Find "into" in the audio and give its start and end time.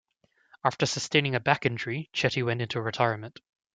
2.63-2.81